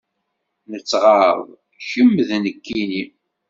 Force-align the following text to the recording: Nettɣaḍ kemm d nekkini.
Nettɣaḍ 0.71 1.39
kemm 1.89 2.11
d 2.27 2.29
nekkini. 2.43 3.03